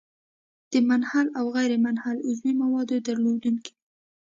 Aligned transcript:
د 0.71 0.73
منحله 0.89 1.31
او 1.39 1.45
غیرمنحله 1.55 2.21
عضوي 2.29 2.53
موادو 2.61 3.03
درلودونکی 3.07 3.71
دی. 3.75 3.79